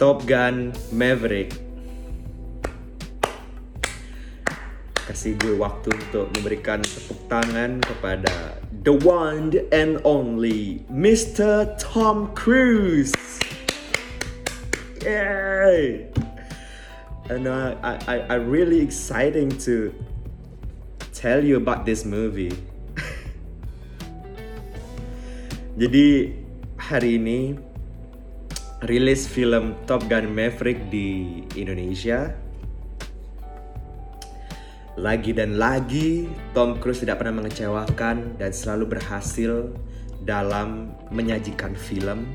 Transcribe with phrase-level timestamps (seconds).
[0.00, 1.52] Top Gun Maverick.
[4.96, 11.76] Kasih gue waktu untuk memberikan tepuk tangan kepada the one and only Mr.
[11.76, 13.12] Tom Cruise.
[15.04, 16.08] Yay!
[17.28, 19.92] And uh, I, I, I really exciting to
[21.12, 22.56] tell you about this movie.
[25.80, 26.32] Jadi
[26.80, 27.68] hari ini
[28.84, 32.32] rilis film Top Gun Maverick di Indonesia.
[35.00, 39.72] Lagi dan lagi Tom Cruise tidak pernah mengecewakan dan selalu berhasil
[40.24, 42.28] dalam menyajikan film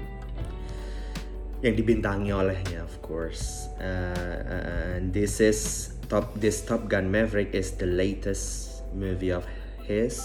[1.62, 3.70] yang dibintangi olehnya of course.
[3.82, 9.46] Uh, uh, this is Top this Top Gun Maverick is the latest movie of
[9.86, 10.22] his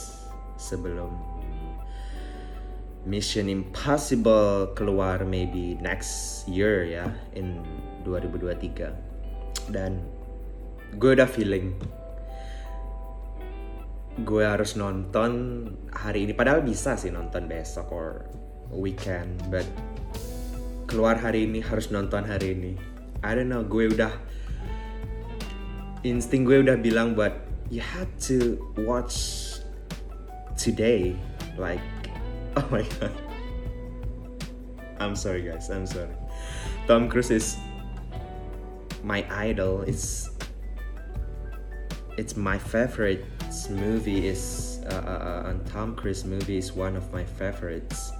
[0.61, 1.40] sebelum
[3.10, 7.59] Mission Impossible keluar maybe next year ya in
[8.06, 9.98] 2023 dan
[10.94, 11.75] gue udah feeling
[14.22, 15.33] gue harus nonton
[15.91, 16.39] hari ini.
[16.39, 18.30] Padahal bisa sih nonton besok or
[18.70, 19.67] weekend but
[20.86, 22.72] keluar hari ini harus nonton hari ini.
[23.27, 24.14] I don't know gue udah
[26.06, 27.34] insting gue udah bilang buat
[27.74, 28.55] you have to
[28.86, 29.58] watch
[30.55, 31.19] today
[31.58, 31.83] like
[32.56, 33.15] Oh my god.
[34.98, 36.11] I'm sorry guys, I'm sorry.
[36.87, 37.57] Tom Cruise is
[39.03, 39.83] my idol.
[39.83, 40.29] It's
[42.19, 43.25] it's my favorite
[43.70, 45.11] movie is uh, uh,
[45.47, 48.12] uh, and Tom Cruise movie is one of my favorites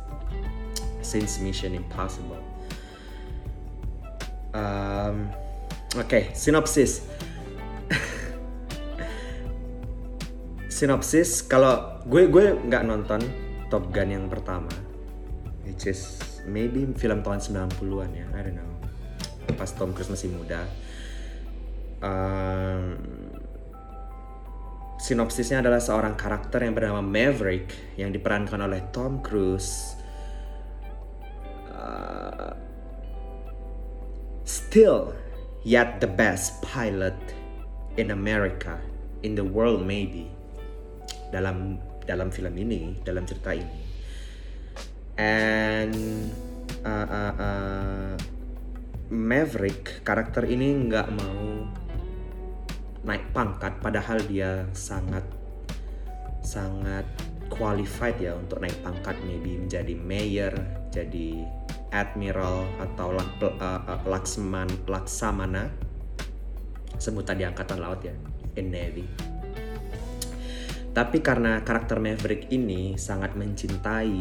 [1.03, 2.39] since Mission Impossible.
[4.55, 5.29] Um,
[5.97, 7.03] okay, synopsis.
[10.71, 14.69] synopsis kalau gue gue nggak nonton Top Gun yang pertama
[15.65, 18.71] which is maybe film tahun 90-an ya I don't know.
[19.55, 20.67] Pas Tom Cruise masih muda.
[22.01, 22.97] Um,
[24.97, 29.99] sinopsisnya adalah seorang karakter yang bernama Maverick yang diperankan oleh Tom Cruise.
[31.71, 32.53] Uh,
[34.45, 35.13] still
[35.65, 37.17] yet the best pilot
[38.01, 38.81] in America
[39.21, 40.31] in the world maybe
[41.31, 41.81] dalam
[42.11, 43.79] dalam film ini, dalam cerita ini.
[45.15, 45.95] And
[46.83, 48.13] uh, uh, uh,
[49.11, 51.71] Maverick karakter ini nggak mau
[53.07, 55.23] naik pangkat, padahal dia sangat
[56.43, 57.07] sangat
[57.47, 60.55] qualified ya untuk naik pangkat, maybe menjadi mayor,
[60.91, 61.47] jadi
[61.91, 63.23] admiral atau uh,
[63.63, 65.71] uh, laksman, laksamana
[67.01, 68.15] sebutan di angkatan laut ya
[68.61, 69.09] in navy
[70.91, 74.17] tapi karena karakter Maverick ini sangat mencintai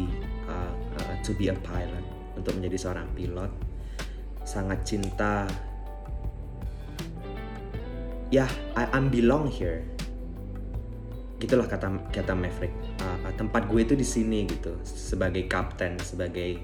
[0.46, 2.04] uh, uh, to be a pilot,
[2.38, 3.50] untuk menjadi seorang pilot,
[4.46, 5.50] sangat cinta.
[8.30, 9.82] Ya, yeah, I, I'm belong here.
[11.42, 12.70] Gitulah kata kata Maverick.
[13.02, 16.62] Uh, uh, tempat gue itu di sini gitu, sebagai kapten, sebagai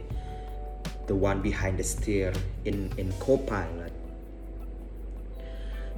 [1.11, 2.31] the one behind the steer
[2.67, 3.95] in in co-pilot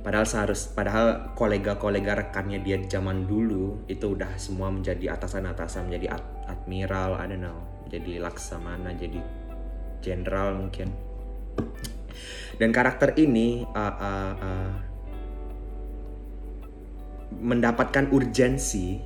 [0.00, 6.24] padahal seharus padahal kolega-kolega rekannya dia zaman dulu itu udah semua menjadi atasan-atasan menjadi ad,
[6.46, 9.20] admiral I don't know jadi laksamana jadi
[10.04, 10.92] jenderal mungkin.
[12.58, 14.72] Dan karakter ini uh, uh, uh,
[17.38, 18.98] mendapatkan urgensi.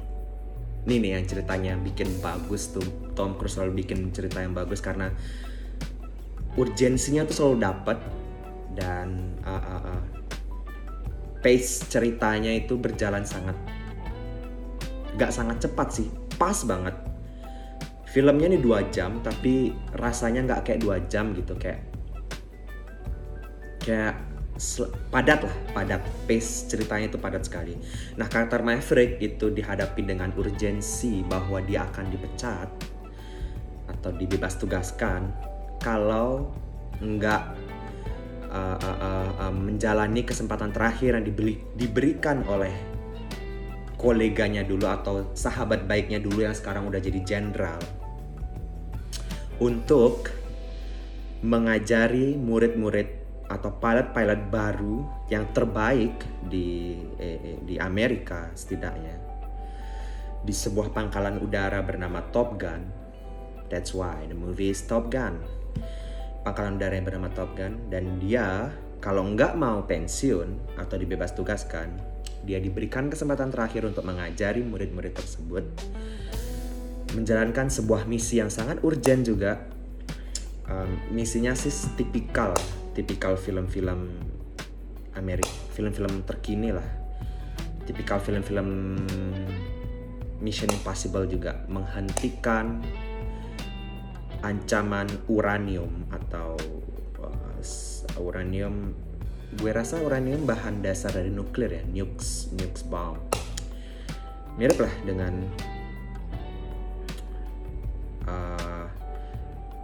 [0.82, 2.82] Ini nih yang ceritanya bikin bagus tuh
[3.14, 5.14] Tom Cruise selalu bikin cerita yang bagus karena
[6.58, 7.98] urgensinya tuh selalu dapat
[8.74, 10.02] dan uh, uh, uh,
[11.42, 13.58] pace ceritanya itu berjalan sangat
[15.18, 16.08] gak sangat cepat sih
[16.40, 16.96] pas banget.
[18.12, 21.80] Filmnya ini dua jam tapi rasanya nggak kayak dua jam gitu kayak
[23.80, 24.20] kayak
[25.08, 26.02] padat lah padat.
[26.28, 27.76] Pace ceritanya itu padat sekali.
[28.16, 32.68] Nah karakter Maverick itu dihadapi dengan urgensi bahwa dia akan dipecat
[33.88, 35.32] atau dibebas tugaskan
[35.80, 36.52] kalau
[37.02, 37.61] nggak
[38.52, 42.72] uh, uh, uh, menjalani kesempatan terakhir yang dibeli, diberikan oleh
[43.96, 47.80] koleganya dulu atau sahabat baiknya dulu yang sekarang udah jadi jenderal.
[49.62, 50.28] Untuk
[51.42, 56.14] mengajari murid-murid atau pilot-pilot baru yang terbaik
[56.46, 59.16] di eh, eh, di Amerika setidaknya.
[60.42, 62.82] Di sebuah pangkalan udara bernama Top Gun.
[63.70, 65.61] That's why the movie is Top Gun
[66.42, 68.70] pangkalan udara yang bernama Top Gun dan dia
[69.02, 71.90] kalau nggak mau pensiun atau dibebas tugaskan,
[72.46, 75.64] dia diberikan kesempatan terakhir untuk mengajari murid-murid tersebut
[77.12, 79.68] menjalankan sebuah misi yang sangat urgent juga.
[80.62, 82.54] Um, misinya sih tipikal
[82.94, 84.14] tipikal film-film
[85.18, 86.86] Amerika film-film terkini lah
[87.84, 88.98] tipikal film-film
[90.42, 92.82] Mission Impossible juga menghentikan
[94.42, 96.58] ancaman uranium atau
[97.22, 98.94] uh, uranium
[99.52, 103.20] gue rasa uranium bahan dasar dari nuklir ya nukes nukes bomb
[104.56, 105.32] mirip lah dengan
[108.28, 108.86] uh,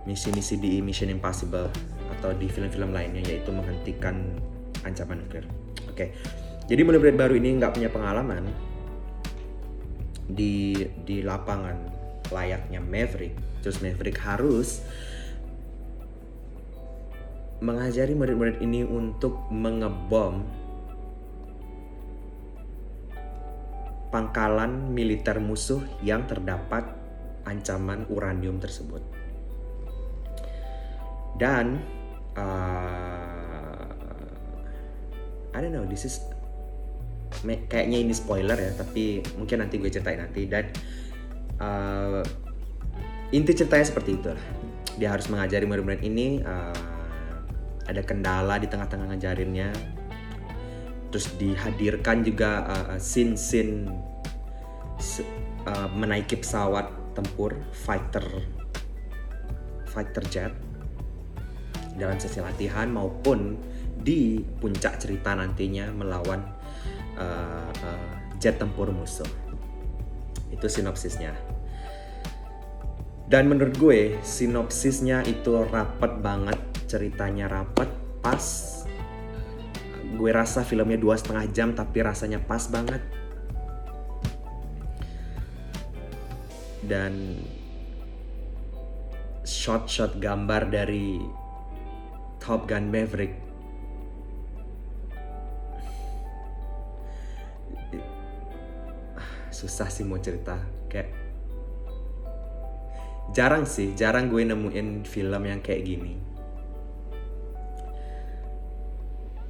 [0.04, 1.68] misi-misi di Mission Impossible
[2.18, 4.16] atau di film-film lainnya yaitu menghentikan
[4.84, 5.44] ancaman nuklir.
[5.88, 6.08] Oke, okay.
[6.64, 8.44] jadi murid-murid baru ini nggak punya pengalaman
[10.28, 10.76] di
[11.08, 11.97] di lapangan
[12.30, 13.34] layaknya Maverick.
[13.60, 14.80] Terus Maverick harus
[17.58, 20.46] mengajari murid-murid ini untuk mengebom
[24.08, 26.86] pangkalan militer musuh yang terdapat
[27.44, 29.02] ancaman uranium tersebut.
[31.38, 31.82] Dan
[32.38, 33.86] uh,
[35.54, 36.22] I don't know, this is
[37.44, 40.70] kayaknya ini spoiler ya, tapi mungkin nanti gue ceritain nanti dan
[41.58, 42.22] uh,
[43.34, 44.44] inti ceritanya seperti itu lah.
[44.98, 46.74] Dia harus mengajari murid-murid ini uh,
[47.88, 49.70] ada kendala di tengah-tengah ngajarinnya
[51.08, 53.88] terus dihadirkan juga uh, scene-scene
[55.64, 58.24] uh, menaiki pesawat tempur fighter
[59.88, 60.52] fighter jet
[61.96, 63.56] dalam sesi latihan maupun
[63.98, 66.44] di puncak cerita nantinya melawan
[67.16, 69.47] uh, uh, jet tempur musuh
[70.52, 71.36] itu sinopsisnya.
[73.28, 76.56] Dan menurut gue sinopsisnya itu rapat banget
[76.88, 77.92] ceritanya rapat
[78.24, 78.44] pas.
[80.16, 83.04] Gue rasa filmnya dua setengah jam tapi rasanya pas banget.
[86.88, 87.44] Dan
[89.44, 91.20] shot-shot gambar dari
[92.40, 93.47] Top Gun Maverick
[99.58, 100.54] susah sih mau cerita
[100.86, 101.10] kayak
[103.34, 106.14] jarang sih jarang gue nemuin film yang kayak gini.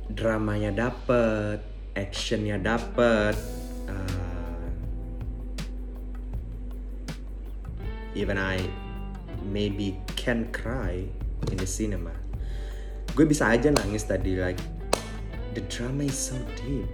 [0.08, 1.60] Dramanya dapet,
[1.92, 3.36] actionnya dapet,
[3.84, 4.66] uh,
[8.16, 8.56] even I
[9.44, 11.04] maybe can cry
[11.52, 12.16] in the cinema.
[13.12, 14.58] Gue bisa aja nangis tadi like
[15.52, 16.88] the drama is so deep,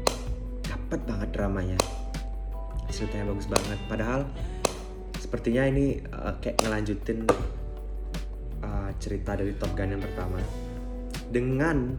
[0.67, 1.79] dapat banget dramanya,
[2.91, 3.79] ceritanya bagus banget.
[3.87, 4.21] Padahal
[5.19, 7.25] sepertinya ini uh, kayak ngelanjutin
[8.61, 10.39] uh, cerita dari Top Gun yang pertama
[11.33, 11.97] dengan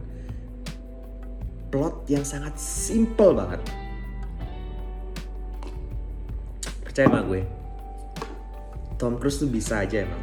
[1.68, 3.60] plot yang sangat simple banget.
[6.86, 7.42] Percaya sama gue,
[8.96, 10.22] Tom Cruise tuh bisa aja emang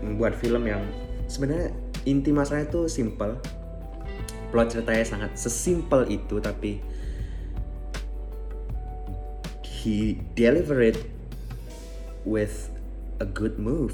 [0.00, 0.80] membuat film yang
[1.28, 1.74] sebenarnya
[2.08, 3.36] inti masalahnya tuh simple.
[4.48, 6.78] Plot ceritanya sangat sesimpel itu tapi
[9.84, 10.96] he deliver it
[12.24, 12.72] with
[13.20, 13.92] a good move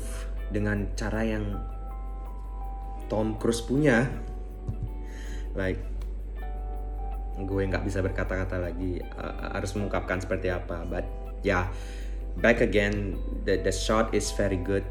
[0.54, 1.58] dengan cara yang
[3.10, 4.06] Tom Cruise punya.
[5.58, 5.82] Like
[7.40, 10.86] gue nggak bisa berkata-kata lagi uh, harus mengungkapkan seperti apa.
[10.86, 11.10] But
[11.42, 11.64] ya yeah,
[12.38, 14.86] back again the the shot is very good.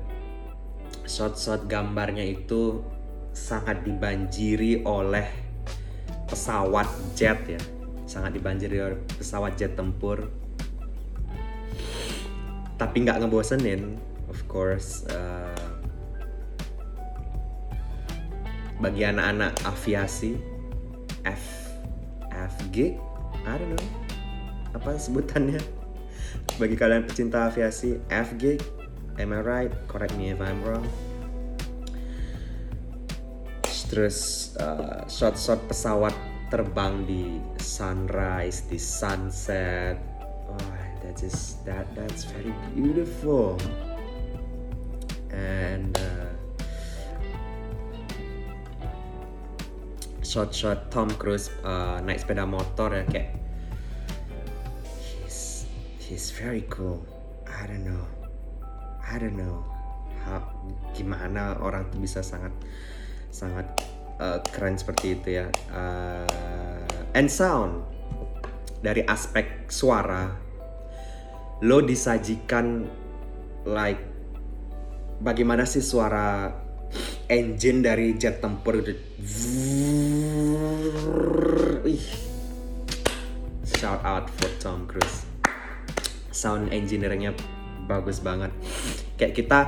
[1.10, 2.86] Shot-shot gambarnya itu
[3.34, 5.25] sangat dibanjiri oleh
[6.28, 7.62] pesawat jet ya.
[8.03, 10.49] Sangat dibanjiri oleh pesawat jet tempur
[12.79, 14.00] tapi nggak ngebosenin
[14.31, 15.69] of course uh,
[18.79, 20.39] bagi anak-anak aviasi
[21.27, 21.75] F
[22.31, 22.95] FG
[23.43, 24.09] I don't know
[24.74, 25.62] apa sebutannya?
[26.62, 28.62] Bagi kalian pecinta aviasi FG
[29.17, 29.74] am I right?
[29.89, 30.86] Correct me if I'm wrong.
[33.89, 36.13] Terus uh, shot-shot pesawat
[36.53, 39.98] terbang di sunrise di sunset
[41.10, 43.58] that is that that's very beautiful.
[45.34, 46.30] And uh,
[50.22, 53.34] shot-shot Tom Cruise uh, naik sepeda motor ya kayak
[55.01, 55.66] he's
[55.98, 57.01] he's very cool.
[57.50, 58.06] I don't know.
[59.01, 59.66] I don't know
[60.22, 60.46] how,
[60.94, 62.54] gimana orang tuh bisa sangat
[63.34, 63.66] sangat
[64.22, 65.50] uh, keren seperti itu ya.
[65.74, 67.82] Uh, and sound.
[68.80, 70.49] Dari aspek suara
[71.60, 72.88] lo disajikan
[73.68, 74.00] like
[75.20, 76.56] bagaimana sih suara
[77.28, 78.80] engine dari jet tempur
[83.80, 85.24] shout out for Tom Cruise.
[86.32, 87.36] Sound engineeringnya
[87.88, 88.51] bagus banget.
[89.20, 89.60] Kayak kita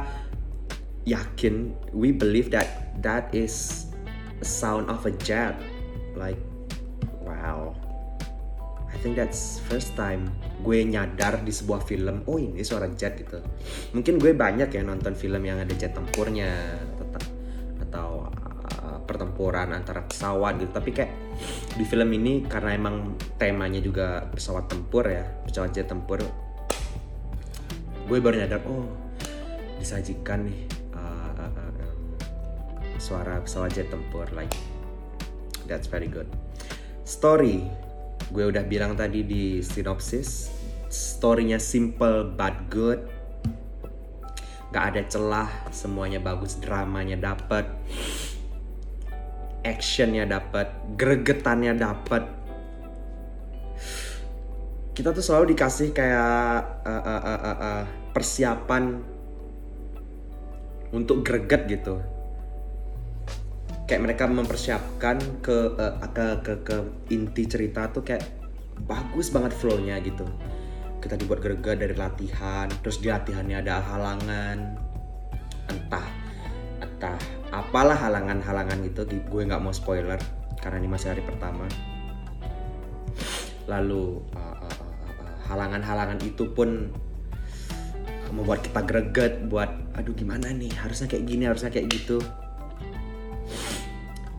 [1.03, 3.87] yakin we believe that that is
[4.43, 5.59] sound of a jet.
[6.15, 6.39] Like
[7.23, 7.90] wow
[8.91, 10.29] I think that's first time
[10.61, 13.39] gue nyadar di sebuah film oh ini suara jet gitu.
[13.95, 16.51] Mungkin gue banyak ya nonton film yang ada jet tempurnya
[16.99, 17.19] atau,
[17.81, 18.09] atau
[18.83, 20.71] uh, pertempuran antara pesawat gitu.
[20.75, 21.11] Tapi kayak
[21.79, 26.19] di film ini karena emang temanya juga pesawat tempur ya pesawat jet tempur
[28.11, 28.91] gue baru nyadar oh
[29.79, 34.51] disajikan nih uh, uh, uh, suara pesawat jet tempur like
[35.65, 36.27] that's very good.
[37.07, 37.65] Story
[38.31, 40.47] gue udah bilang tadi di sinopsis
[40.91, 42.99] storynya simple but good.
[44.71, 47.67] Gak ada celah semuanya bagus dramanya dapet
[49.61, 52.23] actionnya dapet gregetannya dapet.
[54.91, 58.99] Kita tuh selalu dikasih kayak uh, uh, uh, uh, persiapan
[60.91, 62.03] untuk greget gitu
[63.91, 66.77] kayak mereka mempersiapkan ke, uh, ke ke ke
[67.11, 68.23] inti cerita tuh kayak
[68.87, 70.23] bagus banget flownya gitu.
[71.03, 74.79] Kita dibuat greget dari latihan terus di latihannya ada halangan
[75.67, 76.07] entah
[76.79, 77.19] entah
[77.51, 80.23] apalah halangan-halangan itu gue nggak mau spoiler
[80.63, 81.67] karena ini masih hari pertama.
[83.67, 84.23] Lalu
[85.51, 86.95] halangan-halangan uh, uh, uh, itu pun
[88.31, 89.67] membuat kita greget buat
[89.99, 90.71] aduh gimana nih?
[90.79, 92.23] Harusnya kayak gini harusnya kayak gitu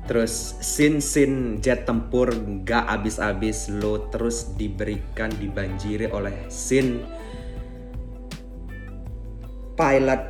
[0.02, 2.34] Terus scene-scene jet tempur
[2.66, 6.98] gak abis-abis lo terus diberikan dibanjiri oleh scene
[9.78, 10.22] pilot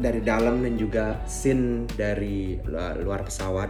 [0.00, 2.56] dari dalam dan juga scene dari
[3.02, 3.68] luar pesawat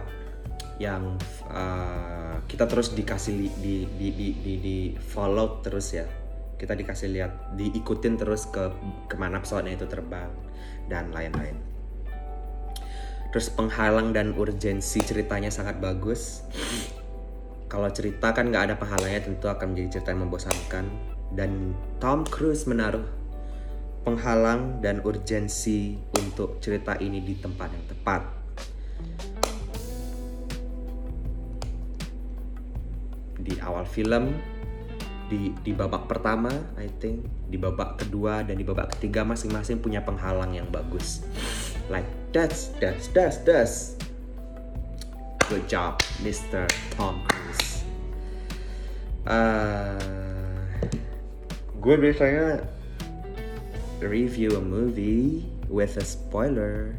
[0.79, 1.17] yang
[1.49, 6.05] uh, kita terus dikasih di di di di, di follow terus ya.
[6.55, 8.69] Kita dikasih lihat diikutin terus ke
[9.09, 10.29] ke mana pesawatnya itu terbang
[10.85, 11.70] dan lain-lain
[13.31, 16.43] terus penghalang dan urgensi ceritanya sangat bagus.
[17.71, 20.85] Kalau cerita kan nggak ada penghalangnya tentu akan menjadi cerita yang membosankan.
[21.31, 21.71] Dan
[22.03, 23.07] Tom Cruise menaruh
[24.03, 28.21] penghalang dan urgensi untuk cerita ini di tempat yang tepat.
[33.39, 34.35] Di awal film
[35.31, 40.03] di di babak pertama I think di babak kedua dan di babak ketiga masing-masing punya
[40.03, 41.23] penghalang yang bagus.
[41.87, 43.95] Like that's that's that's that's.
[45.49, 46.63] Good job Mr.
[46.95, 47.83] Tom Cruise.
[49.27, 49.99] Uh,
[51.83, 52.63] gue biasanya
[53.99, 56.95] review a movie with a spoiler